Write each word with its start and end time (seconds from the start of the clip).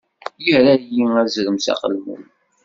Irra-yi 0.51 1.03
azrem 1.21 1.57
s 1.59 1.67
aqelmun. 1.73 2.23